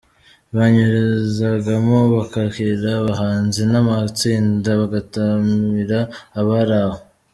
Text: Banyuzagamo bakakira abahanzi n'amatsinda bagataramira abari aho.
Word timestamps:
Banyuzagamo 0.55 1.97
bakakira 2.15 2.87
abahanzi 3.01 3.61
n'amatsinda 3.71 4.69
bagataramira 4.79 5.99
abari 6.39 6.75
aho. 6.83 6.99